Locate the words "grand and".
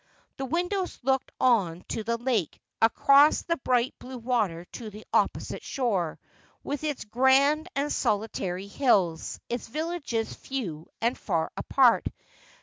7.05-7.93